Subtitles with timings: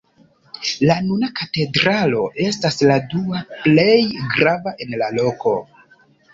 [0.87, 3.97] La nuna katedralo estas la dua plej
[4.35, 5.59] grava en la loko.